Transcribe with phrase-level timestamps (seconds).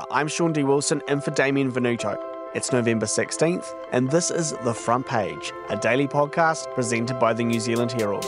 [0.00, 0.62] I'm Shaun D.
[0.62, 2.16] Wilson in for Damien Venuto.
[2.54, 7.44] It's November 16th, and this is The Front Page, a daily podcast presented by the
[7.44, 8.24] New Zealand Herald.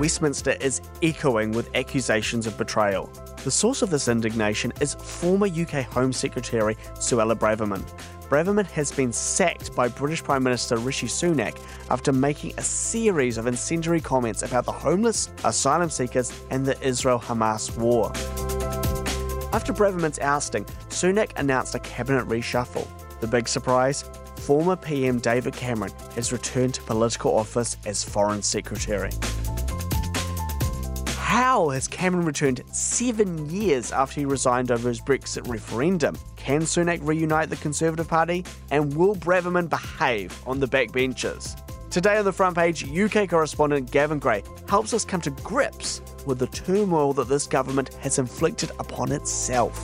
[0.00, 3.10] Westminster is echoing with accusations of betrayal.
[3.44, 7.84] The source of this indignation is former UK Home Secretary Suella Braverman.
[8.32, 11.60] Braverman has been sacked by British Prime Minister Rishi Sunak
[11.90, 17.18] after making a series of incendiary comments about the homeless, asylum seekers, and the Israel
[17.18, 18.10] Hamas war.
[19.52, 22.88] After Braverman's ousting, Sunak announced a cabinet reshuffle.
[23.20, 24.06] The big surprise?
[24.36, 29.10] Former PM David Cameron has returned to political office as Foreign Secretary.
[31.32, 36.14] How has Cameron returned seven years after he resigned over his Brexit referendum?
[36.36, 38.44] Can Sunak reunite the Conservative Party?
[38.70, 41.58] And will Braverman behave on the backbenches?
[41.88, 46.38] Today on the front page, UK correspondent Gavin Grey helps us come to grips with
[46.38, 49.74] the turmoil that this government has inflicted upon itself.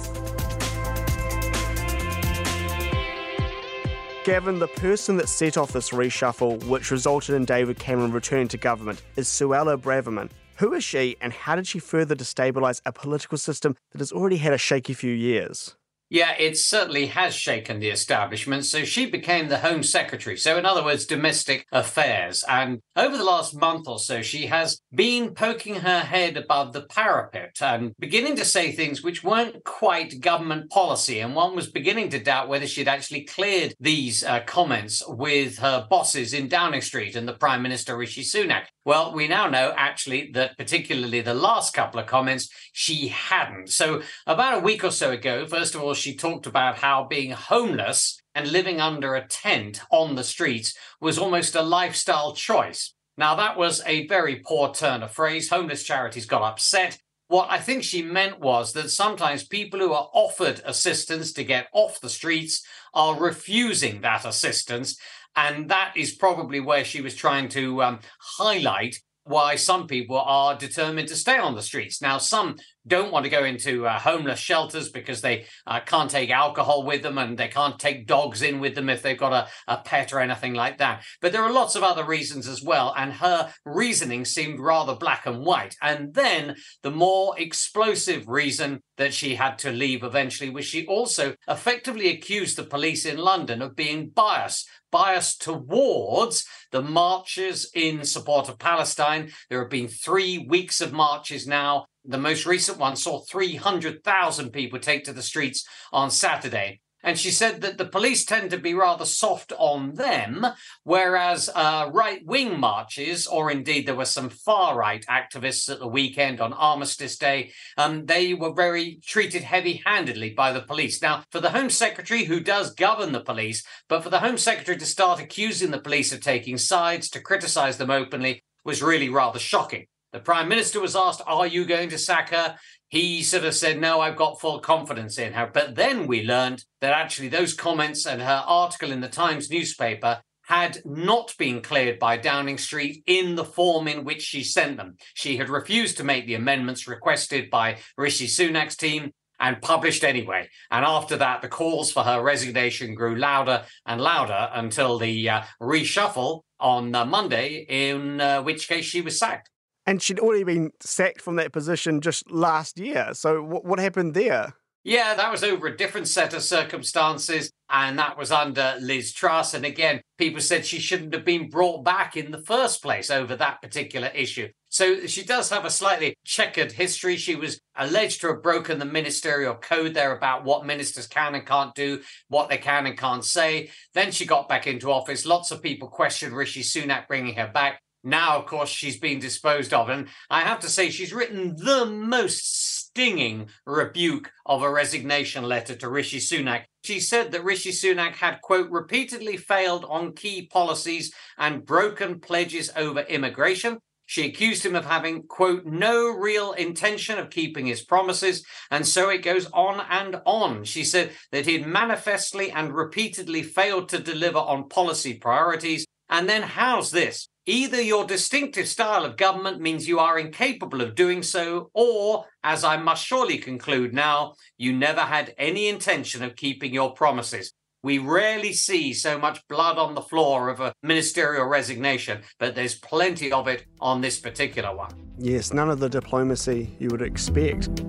[4.22, 8.58] Gavin, the person that set off this reshuffle, which resulted in David Cameron returning to
[8.58, 10.28] government, is Suella Braverman.
[10.58, 14.38] Who is she, and how did she further destabilise a political system that has already
[14.38, 15.77] had a shaky few years?
[16.10, 18.64] Yeah, it certainly has shaken the establishment.
[18.64, 20.38] So she became the Home Secretary.
[20.38, 22.44] So, in other words, domestic affairs.
[22.48, 26.82] And over the last month or so, she has been poking her head above the
[26.82, 31.20] parapet and beginning to say things which weren't quite government policy.
[31.20, 35.86] And one was beginning to doubt whether she'd actually cleared these uh, comments with her
[35.90, 38.64] bosses in Downing Street and the Prime Minister Rishi Sunak.
[38.86, 43.68] Well, we now know actually that particularly the last couple of comments, she hadn't.
[43.68, 47.32] So, about a week or so ago, first of all, she talked about how being
[47.32, 52.94] homeless and living under a tent on the streets was almost a lifestyle choice.
[53.16, 55.50] Now, that was a very poor turn of phrase.
[55.50, 56.98] Homeless charities got upset.
[57.26, 61.66] What I think she meant was that sometimes people who are offered assistance to get
[61.72, 64.96] off the streets are refusing that assistance.
[65.36, 67.98] And that is probably where she was trying to um,
[68.38, 72.00] highlight why some people are determined to stay on the streets.
[72.00, 72.56] Now, some
[72.88, 77.02] don't want to go into uh, homeless shelters because they uh, can't take alcohol with
[77.02, 80.12] them and they can't take dogs in with them if they've got a, a pet
[80.12, 81.04] or anything like that.
[81.20, 82.94] But there are lots of other reasons as well.
[82.96, 85.76] And her reasoning seemed rather black and white.
[85.82, 91.34] And then the more explosive reason that she had to leave eventually was she also
[91.46, 98.48] effectively accused the police in London of being biased biased towards the marches in support
[98.48, 99.30] of Palestine.
[99.50, 101.86] There have been three weeks of marches now.
[102.04, 106.80] The most recent one saw 300,000 people take to the streets on Saturday.
[107.02, 110.44] And she said that the police tend to be rather soft on them,
[110.82, 115.86] whereas uh, right wing marches, or indeed there were some far right activists at the
[115.86, 121.00] weekend on Armistice Day, um, they were very treated heavy handedly by the police.
[121.00, 124.76] Now, for the Home Secretary, who does govern the police, but for the Home Secretary
[124.76, 129.38] to start accusing the police of taking sides, to criticize them openly, was really rather
[129.38, 129.86] shocking.
[130.12, 132.56] The Prime Minister was asked, Are you going to sack her?
[132.88, 135.50] he sort of said, No, I've got full confidence in her.
[135.52, 140.22] But then we learned that actually those comments and her article in the Times newspaper
[140.46, 144.96] had not been cleared by Downing Street in the form in which she sent them.
[145.12, 150.48] She had refused to make the amendments requested by Rishi Sunak's team and published anyway.
[150.70, 155.42] And after that, the calls for her resignation grew louder and louder until the uh,
[155.60, 159.50] reshuffle on uh, Monday, in uh, which case she was sacked.
[159.88, 163.14] And she'd already been sacked from that position just last year.
[163.14, 164.52] So what, what happened there?
[164.84, 169.54] Yeah, that was over a different set of circumstances, and that was under Liz Truss.
[169.54, 173.34] And again, people said she shouldn't have been brought back in the first place over
[173.36, 174.48] that particular issue.
[174.68, 177.16] So she does have a slightly checkered history.
[177.16, 181.46] She was alleged to have broken the ministerial code there about what ministers can and
[181.46, 183.70] can't do, what they can and can't say.
[183.94, 185.24] Then she got back into office.
[185.24, 187.80] Lots of people questioned Rishi Sunak bringing her back.
[188.04, 189.88] Now, of course, she's been disposed of.
[189.88, 195.74] And I have to say, she's written the most stinging rebuke of a resignation letter
[195.76, 196.64] to Rishi Sunak.
[196.82, 202.70] She said that Rishi Sunak had, quote, repeatedly failed on key policies and broken pledges
[202.76, 203.78] over immigration.
[204.06, 208.42] She accused him of having, quote, no real intention of keeping his promises.
[208.70, 210.64] And so it goes on and on.
[210.64, 215.84] She said that he had manifestly and repeatedly failed to deliver on policy priorities.
[216.08, 217.28] And then, how's this?
[217.48, 222.62] Either your distinctive style of government means you are incapable of doing so, or, as
[222.62, 227.54] I must surely conclude now, you never had any intention of keeping your promises.
[227.82, 232.74] We rarely see so much blood on the floor of a ministerial resignation, but there's
[232.74, 234.90] plenty of it on this particular one.
[235.18, 237.82] Yes, none of the diplomacy you would expect.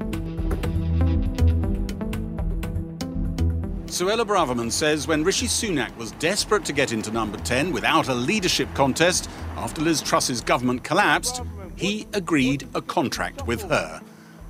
[3.90, 8.14] Suella Braverman says when Rishi Sunak was desperate to get into number 10 without a
[8.14, 9.28] leadership contest
[9.58, 11.42] after Liz Truss's government collapsed,
[11.76, 14.00] he agreed a contract with her.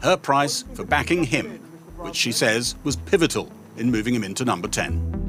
[0.01, 1.59] Her price for backing him,
[1.97, 5.28] which she says was pivotal in moving him into number 10.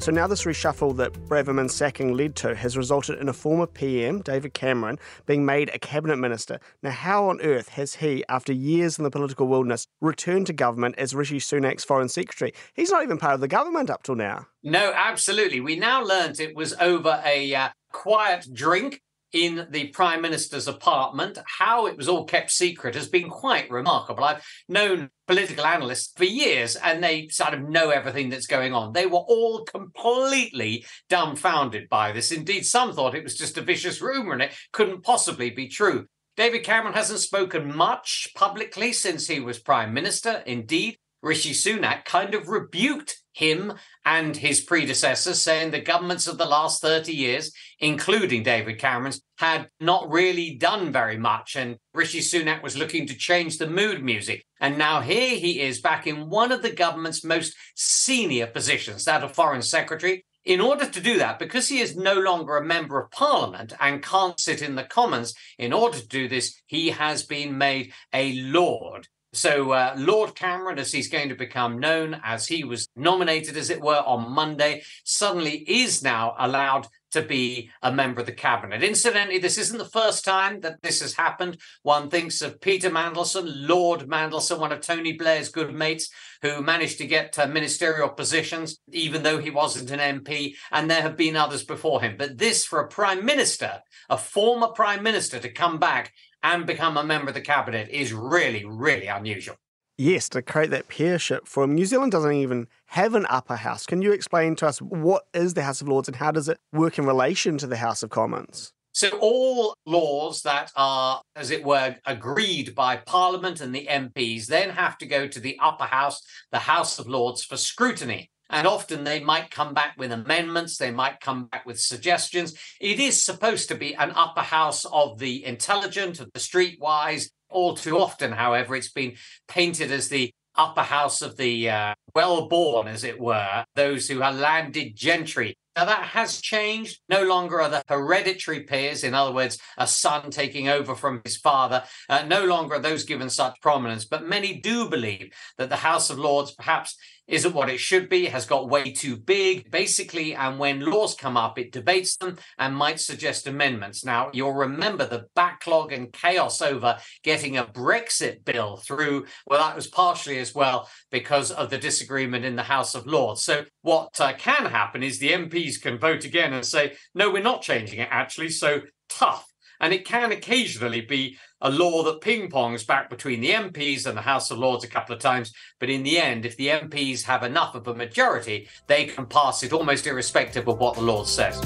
[0.00, 4.22] So now this reshuffle that Braverman's sacking led to has resulted in a former PM,
[4.22, 6.58] David Cameron, being made a cabinet minister.
[6.82, 10.94] Now, how on earth has he, after years in the political wilderness, returned to government
[10.96, 12.54] as Rishi Sunak's foreign secretary?
[12.72, 14.46] He's not even part of the government up till now.
[14.62, 15.60] No, absolutely.
[15.60, 21.38] We now learnt it was over a uh, quiet drink in the Prime Minister's apartment.
[21.58, 24.24] How it was all kept secret has been quite remarkable.
[24.24, 28.92] I've known political analysts for years and they sort of know everything that's going on.
[28.92, 32.32] They were all completely dumbfounded by this.
[32.32, 36.06] Indeed, some thought it was just a vicious rumor and it couldn't possibly be true.
[36.36, 40.42] David Cameron hasn't spoken much publicly since he was Prime Minister.
[40.46, 43.72] Indeed, Rishi Sunak kind of rebuked him
[44.04, 49.68] and his predecessors, saying the governments of the last 30 years, including David Cameron's, had
[49.80, 51.56] not really done very much.
[51.56, 54.44] And Rishi Sunak was looking to change the mood music.
[54.60, 59.22] And now here he is back in one of the government's most senior positions, that
[59.22, 60.24] of Foreign Secretary.
[60.44, 64.02] In order to do that, because he is no longer a member of parliament and
[64.02, 68.32] can't sit in the Commons, in order to do this, he has been made a
[68.32, 69.06] Lord.
[69.32, 73.70] So, uh, Lord Cameron, as he's going to become known, as he was nominated, as
[73.70, 78.82] it were, on Monday, suddenly is now allowed to be a member of the cabinet.
[78.82, 81.58] Incidentally, this isn't the first time that this has happened.
[81.82, 86.10] One thinks of Peter Mandelson, Lord Mandelson, one of Tony Blair's good mates,
[86.42, 91.02] who managed to get uh, ministerial positions, even though he wasn't an MP, and there
[91.02, 92.16] have been others before him.
[92.16, 96.12] But this, for a prime minister, a former prime minister, to come back
[96.42, 99.56] and become a member of the cabinet is really, really unusual.
[99.98, 103.84] Yes, to create that peership from New Zealand doesn't even have an upper house.
[103.84, 106.58] Can you explain to us what is the House of Lords and how does it
[106.72, 108.72] work in relation to the House of Commons?
[108.92, 114.70] So, all laws that are, as it were, agreed by Parliament and the MPs then
[114.70, 118.30] have to go to the upper house, the House of Lords, for scrutiny.
[118.50, 122.54] And often they might come back with amendments, they might come back with suggestions.
[122.80, 127.30] It is supposed to be an upper house of the intelligent, of the streetwise.
[127.48, 129.16] All too often, however, it's been
[129.48, 134.22] painted as the upper house of the uh, well born, as it were, those who
[134.22, 135.56] are landed gentry.
[135.76, 137.00] Now, that has changed.
[137.08, 141.36] No longer are the hereditary peers, in other words, a son taking over from his
[141.36, 144.04] father, uh, no longer are those given such prominence.
[144.04, 146.96] But many do believe that the House of Lords perhaps
[147.30, 150.34] isn't what it should be, has got way too big, basically.
[150.34, 154.04] And when laws come up, it debates them and might suggest amendments.
[154.04, 159.26] Now, you'll remember the backlog and chaos over getting a Brexit bill through.
[159.46, 163.42] Well, that was partially as well because of the disagreement in the House of Lords.
[163.42, 167.42] So, what uh, can happen is the MPs can vote again and say, no, we're
[167.42, 168.50] not changing it actually.
[168.50, 169.46] So, tough.
[169.80, 174.16] And it can occasionally be a law that ping pongs back between the MPs and
[174.16, 175.52] the House of Lords a couple of times.
[175.78, 179.62] But in the end, if the MPs have enough of a majority, they can pass
[179.62, 181.60] it almost irrespective of what the law says.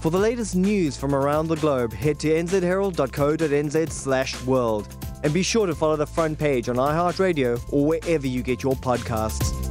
[0.00, 4.94] For the latest news from around the globe, head to nzherald.co.nz slash world.
[5.24, 8.74] And be sure to follow the front page on iHeartRadio or wherever you get your
[8.74, 9.67] podcasts.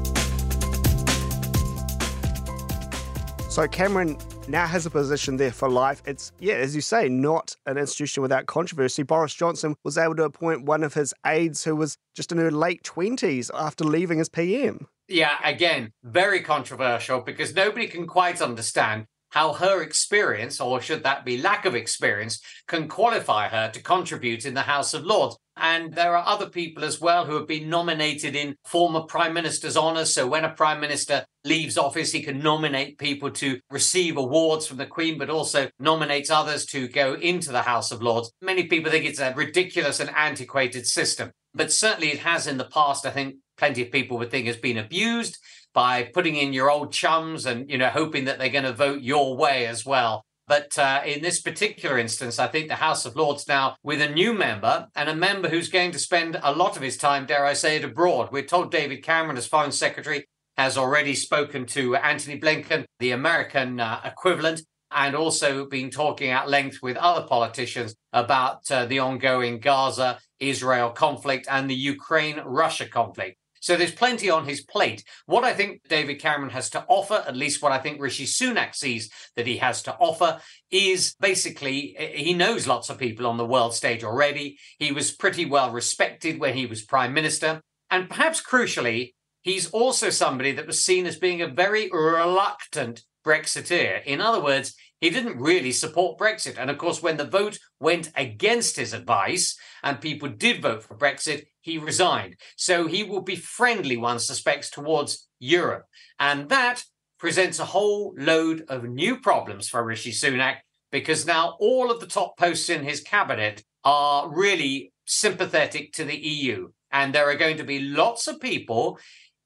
[3.58, 6.04] So Cameron now has a position there for life.
[6.06, 9.02] It's, yeah, as you say, not an institution without controversy.
[9.02, 12.52] Boris Johnson was able to appoint one of his aides who was just in her
[12.52, 14.86] late 20s after leaving as PM.
[15.08, 21.26] Yeah, again, very controversial because nobody can quite understand how her experience, or should that
[21.26, 25.38] be lack of experience, can qualify her to contribute in the House of Lords.
[25.60, 29.76] And there are other people as well who have been nominated in former prime minister's
[29.76, 30.14] honours.
[30.14, 34.78] So when a prime minister leaves office, he can nominate people to receive awards from
[34.78, 38.32] the Queen, but also nominates others to go into the House of Lords.
[38.42, 42.66] Many people think it's a ridiculous and antiquated system, but certainly it has in the
[42.66, 43.06] past.
[43.06, 45.38] I think plenty of people would think has been abused
[45.74, 49.02] by putting in your old chums and you know hoping that they're going to vote
[49.02, 50.26] your way as well.
[50.48, 54.10] But uh, in this particular instance, I think the House of Lords now with a
[54.10, 57.46] new member and a member who's going to spend a lot of his time, dare
[57.46, 58.30] I say it, abroad.
[58.32, 63.82] We're told David Cameron, as Foreign Secretary, has already spoken to Antony Blinken, the American
[63.82, 69.60] uh, equivalent, and also been talking at length with other politicians about uh, the ongoing
[69.60, 73.38] Gaza Israel conflict and the Ukraine Russia conflict.
[73.62, 75.04] So there's plenty on his plate.
[75.26, 78.76] What I think David Cameron has to offer, at least what I think Rishi Sunak
[78.76, 80.40] sees that he has to offer,
[80.72, 84.58] is basically eh, he knows lots of people on the world stage already.
[84.80, 87.62] He was pretty well respected when he was prime minister.
[87.90, 94.04] And perhaps crucially, he's also somebody that was seen as being a very reluctant Brexiteer.
[94.06, 96.58] In other words, he didn't really support Brexit.
[96.58, 100.98] And of course, when the vote went against his advice and people did vote for
[100.98, 102.38] Brexit, he resigned.
[102.56, 105.86] So he will be friendly, one suspects, towards Europe.
[106.18, 106.84] And that
[107.20, 110.58] presents a whole load of new problems for Rishi Sunak
[110.92, 116.18] because now all of the top posts in his cabinet are really sympathetic to the
[116.18, 116.70] EU.
[116.92, 118.98] And there are going to be lots of people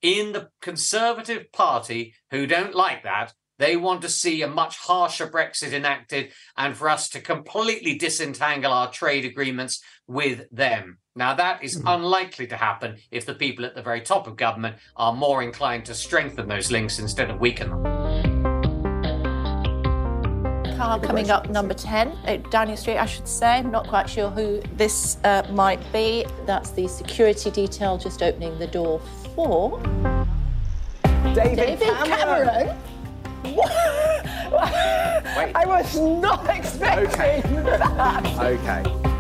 [0.04, 5.28] in the Conservative Party who don't like that they want to see a much harsher
[5.28, 10.98] Brexit enacted and for us to completely disentangle our trade agreements with them.
[11.14, 11.94] Now, that is mm.
[11.94, 15.84] unlikely to happen if the people at the very top of government are more inclined
[15.86, 17.84] to strengthen those links instead of weaken them.
[20.78, 23.58] Car coming up number 10 uh, Downing Street, I should say.
[23.58, 26.26] I'm not quite sure who this uh, might be.
[26.46, 29.02] That's the security detail just opening the door
[29.36, 29.82] for.
[31.34, 32.08] David, David Cameron.
[32.08, 32.78] Cameron.
[35.56, 37.42] I was not expecting okay.
[37.44, 38.26] that.
[38.40, 39.11] Okay.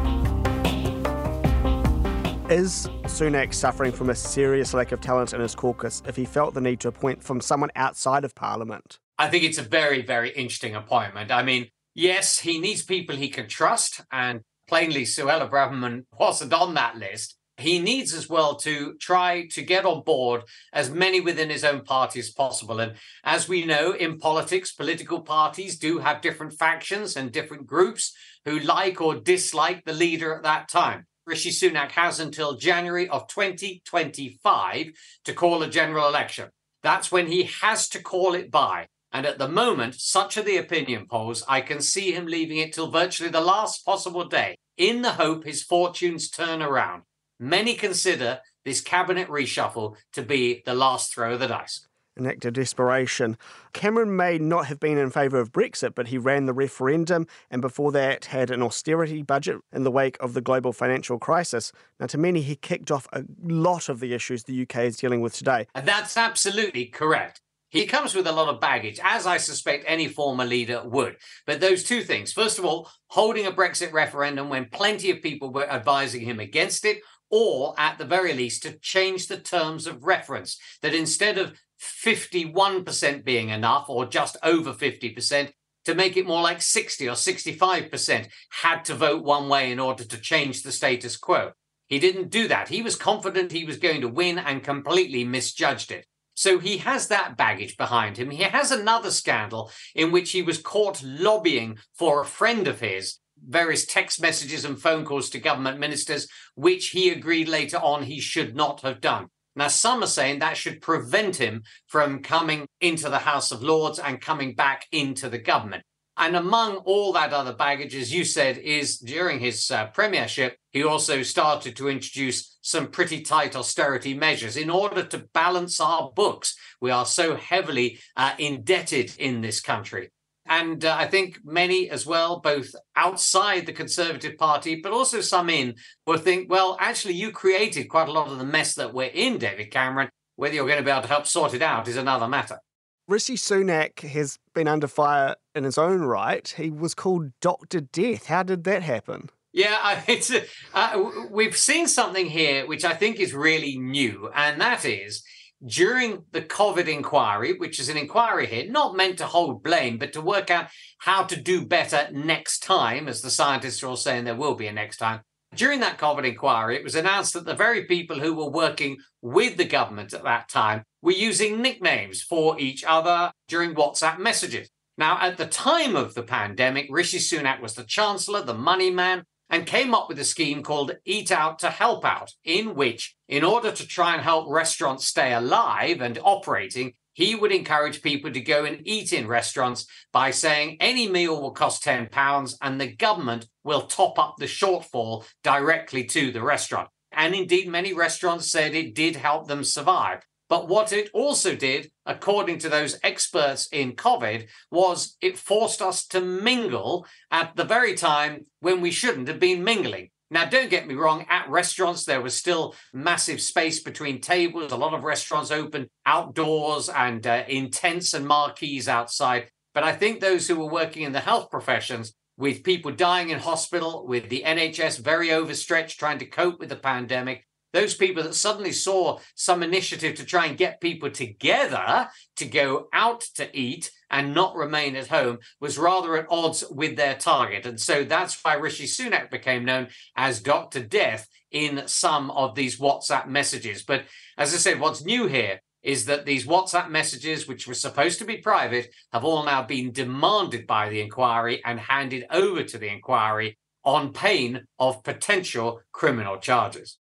[2.52, 6.54] Is Sunak suffering from a serious lack of talent in his caucus if he felt
[6.54, 9.00] the need to appoint from someone outside of Parliament?
[9.18, 11.32] I think it's a very, very interesting appointment.
[11.32, 16.74] I mean, yes, he needs people he can trust, and plainly Suella Braverman wasn't on
[16.74, 20.42] that list he needs as well to try to get on board
[20.74, 22.80] as many within his own party as possible.
[22.80, 22.94] And
[23.24, 28.14] as we know in politics, political parties do have different factions and different groups
[28.46, 31.06] who like or dislike the leader at that time.
[31.32, 34.88] Rishi Sunak has until January of 2025
[35.24, 36.50] to call a general election.
[36.84, 38.88] That's when he has to call it by.
[39.14, 42.74] And at the moment, such are the opinion polls, I can see him leaving it
[42.74, 47.04] till virtually the last possible day in the hope his fortunes turn around.
[47.40, 51.88] Many consider this cabinet reshuffle to be the last throw of the dice.
[52.26, 53.38] Act of desperation.
[53.74, 57.62] Cameron may not have been in favour of Brexit, but he ran the referendum and
[57.62, 61.72] before that had an austerity budget in the wake of the global financial crisis.
[62.00, 65.22] Now, to many, he kicked off a lot of the issues the UK is dealing
[65.22, 65.68] with today.
[65.76, 67.42] And that's absolutely correct.
[67.72, 71.16] He comes with a lot of baggage, as I suspect any former leader would.
[71.48, 75.54] But those two things first of all, holding a Brexit referendum when plenty of people
[75.54, 77.00] were advising him against it,
[77.30, 83.24] or at the very least to change the terms of reference, that instead of 51%
[83.24, 85.52] being enough or just over 50%,
[85.86, 88.28] to make it more like 60 or 65%
[88.62, 91.52] had to vote one way in order to change the status quo.
[91.88, 92.70] He didn't do that.
[92.70, 96.06] He was confident he was going to win and completely misjudged it.
[96.34, 98.30] So he has that baggage behind him.
[98.30, 103.20] He has another scandal in which he was caught lobbying for a friend of his
[103.46, 108.20] various text messages and phone calls to government ministers, which he agreed later on he
[108.20, 109.28] should not have done.
[109.56, 114.00] Now, some are saying that should prevent him from coming into the House of Lords
[114.00, 115.84] and coming back into the government.
[116.18, 120.84] And among all that other baggage, as you said, is during his uh, premiership, he
[120.84, 126.56] also started to introduce some pretty tight austerity measures in order to balance our books.
[126.80, 130.12] We are so heavily uh, indebted in this country.
[130.52, 135.50] And uh, I think many as well, both outside the Conservative Party, but also some
[135.50, 139.12] in, will think, well, actually, you created quite a lot of the mess that we're
[139.14, 140.10] in, David Cameron.
[140.36, 142.60] Whether you're going to be able to help sort it out is another matter.
[143.08, 146.46] Rishi Sunak has been under fire in his own right.
[146.58, 147.80] He was called Dr.
[147.80, 148.26] Death.
[148.26, 149.30] How did that happen?
[149.54, 150.34] Yeah, it's
[150.74, 155.24] uh, we've seen something here which I think is really new, and that is
[155.66, 160.14] during the COVID inquiry, which is an inquiry here, not meant to hold blame, but
[160.14, 160.68] to work out
[161.00, 164.68] how to do better next time, as the scientists are all saying there will be
[164.68, 165.22] a next time.
[165.54, 169.58] During that COVID inquiry, it was announced that the very people who were working with
[169.58, 174.70] the government at that time were using nicknames for each other during WhatsApp messages.
[174.98, 179.24] Now, at the time of the pandemic, Rishi Sunak was the Chancellor, the money man,
[179.52, 183.44] and came up with a scheme called Eat Out to Help Out, in which, in
[183.44, 188.40] order to try and help restaurants stay alive and operating, he would encourage people to
[188.40, 193.48] go and eat in restaurants by saying any meal will cost £10 and the government
[193.66, 196.88] will top up the shortfall directly to the restaurant.
[197.12, 200.22] And indeed, many restaurants said it did help them survive.
[200.52, 206.06] But what it also did, according to those experts in COVID, was it forced us
[206.08, 210.10] to mingle at the very time when we shouldn't have been mingling.
[210.30, 214.74] Now, don't get me wrong, at restaurants, there was still massive space between tables.
[214.74, 219.50] A lot of restaurants open outdoors and uh, in tents and marquees outside.
[219.74, 223.40] But I think those who were working in the health professions, with people dying in
[223.40, 228.36] hospital, with the NHS very overstretched trying to cope with the pandemic, those people that
[228.36, 233.92] suddenly saw some initiative to try and get people together to go out to eat
[234.10, 237.66] and not remain at home was rather at odds with their target.
[237.66, 240.82] And so that's why Rishi Sunak became known as Dr.
[240.82, 243.84] Death in some of these WhatsApp messages.
[243.84, 244.04] But
[244.38, 248.26] as I said, what's new here is that these WhatsApp messages, which were supposed to
[248.26, 252.92] be private, have all now been demanded by the inquiry and handed over to the
[252.92, 256.98] inquiry on pain of potential criminal charges.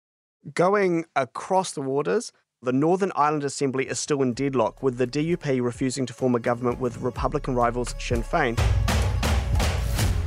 [0.53, 5.61] Going across the waters, the Northern Ireland Assembly is still in deadlock, with the DUP
[5.61, 8.55] refusing to form a government with Republican rivals Sinn Féin.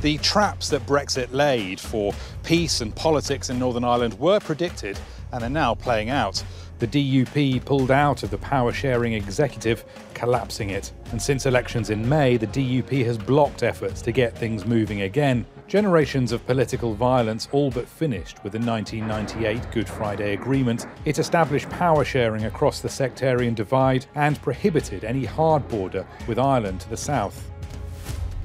[0.03, 2.13] The traps that Brexit laid for
[2.43, 4.99] peace and politics in Northern Ireland were predicted
[5.31, 6.43] and are now playing out.
[6.77, 10.91] The DUP pulled out of the power sharing executive, collapsing it.
[11.11, 15.47] And since elections in May, the DUP has blocked efforts to get things moving again.
[15.71, 20.85] Generations of political violence all but finished with the 1998 Good Friday Agreement.
[21.05, 26.81] It established power sharing across the sectarian divide and prohibited any hard border with Ireland
[26.81, 27.49] to the south.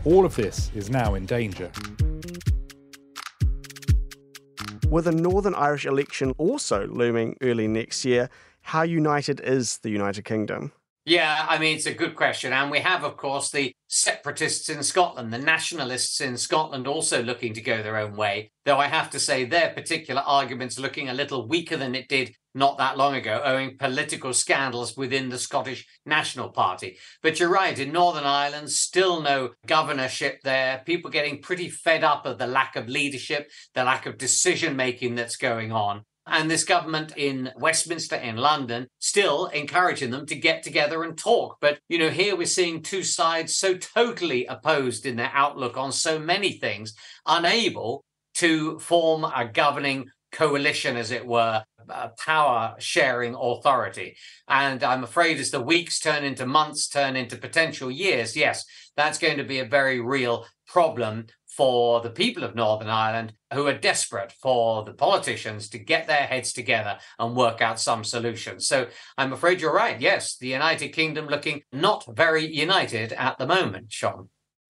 [0.04, 1.72] All of this is now in danger.
[4.88, 8.30] With a Northern Irish election also looming early next year,
[8.60, 10.70] how united is the United Kingdom?
[11.08, 12.52] Yeah, I mean, it's a good question.
[12.52, 17.54] And we have, of course, the separatists in Scotland, the nationalists in Scotland also looking
[17.54, 18.50] to go their own way.
[18.64, 22.34] Though I have to say, their particular argument's looking a little weaker than it did
[22.56, 26.96] not that long ago, owing political scandals within the Scottish National Party.
[27.22, 30.82] But you're right, in Northern Ireland, still no governorship there.
[30.86, 35.14] People getting pretty fed up of the lack of leadership, the lack of decision making
[35.14, 40.62] that's going on and this government in Westminster, in London, still encouraging them to get
[40.62, 41.56] together and talk.
[41.60, 45.92] But, you know, here we're seeing two sides so totally opposed in their outlook on
[45.92, 46.94] so many things,
[47.26, 54.16] unable to form a governing coalition, as it were, a power sharing authority.
[54.48, 58.64] And I'm afraid as the weeks turn into months, turn into potential years, yes,
[58.96, 63.66] that's going to be a very real problem for the people of Northern Ireland who
[63.66, 68.60] are desperate for the politicians to get their heads together and work out some solution.
[68.60, 70.00] So I'm afraid you're right.
[70.00, 74.28] Yes, the United Kingdom looking not very united at the moment, Shaun.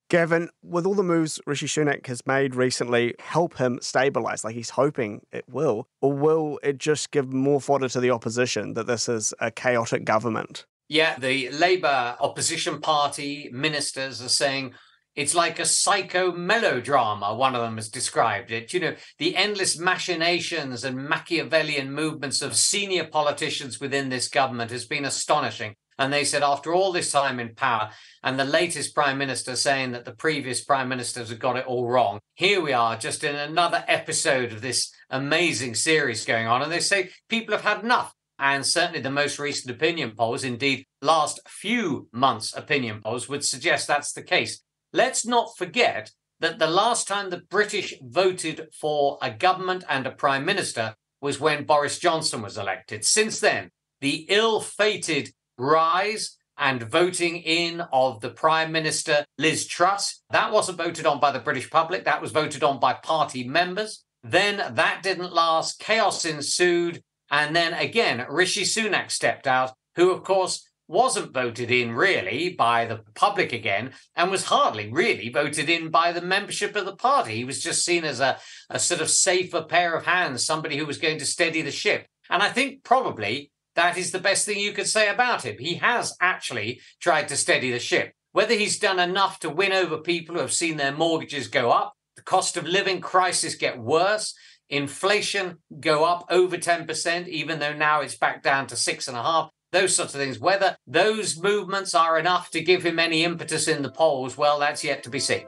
[0.08, 4.70] Gavin, with all the moves Rishi Sunak has made recently, help him stabilise, like he's
[4.70, 9.08] hoping it will, or will it just give more fodder to the opposition that this
[9.08, 10.64] is a chaotic government?
[10.88, 14.74] Yeah, the Labour opposition party ministers are saying,
[15.16, 18.72] it's like a psycho melodrama, one of them has described it.
[18.74, 24.84] You know, the endless machinations and Machiavellian movements of senior politicians within this government has
[24.84, 25.74] been astonishing.
[25.98, 27.90] And they said, after all this time in power,
[28.22, 31.88] and the latest prime minister saying that the previous prime ministers had got it all
[31.88, 36.60] wrong, here we are just in another episode of this amazing series going on.
[36.60, 38.12] And they say people have had enough.
[38.38, 43.88] And certainly the most recent opinion polls, indeed, last few months' opinion polls, would suggest
[43.88, 44.60] that's the case.
[44.96, 50.10] Let's not forget that the last time the British voted for a government and a
[50.10, 53.04] prime minister was when Boris Johnson was elected.
[53.04, 60.22] Since then, the ill fated rise and voting in of the Prime Minister Liz Truss,
[60.30, 64.02] that wasn't voted on by the British public, that was voted on by party members.
[64.22, 67.02] Then that didn't last, chaos ensued.
[67.30, 72.84] And then again, Rishi Sunak stepped out, who, of course, wasn't voted in really by
[72.84, 77.34] the public again and was hardly really voted in by the membership of the party.
[77.36, 78.38] He was just seen as a,
[78.70, 82.06] a sort of safer pair of hands, somebody who was going to steady the ship.
[82.30, 85.56] And I think probably that is the best thing you could say about him.
[85.58, 88.12] He has actually tried to steady the ship.
[88.32, 91.94] Whether he's done enough to win over people who have seen their mortgages go up,
[92.16, 94.34] the cost of living crisis get worse,
[94.68, 99.22] inflation go up over 10%, even though now it's back down to six and a
[99.22, 100.38] half those sorts of things.
[100.38, 104.84] Whether those movements are enough to give him any impetus in the polls, well, that's
[104.84, 105.46] yet to be seen.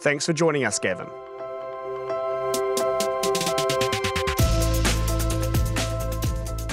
[0.00, 1.08] Thanks for joining us, Gavin.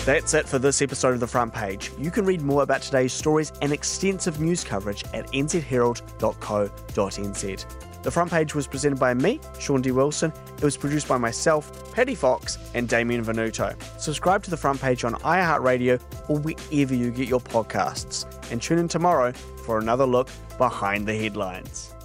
[0.08, 1.92] That's it for this episode of The Front Page.
[2.00, 7.66] You can read more about today's stories and extensive news coverage at nzherald.co.nz.
[8.08, 9.92] The front page was presented by me, Shaun D.
[9.92, 10.32] Wilson.
[10.56, 13.76] It was produced by myself, Paddy Fox, and Damien Venuto.
[14.00, 18.26] Subscribe to the front page on iHeartRadio or wherever you get your podcasts.
[18.50, 19.34] And tune in tomorrow
[19.66, 21.97] for another look behind the headlines.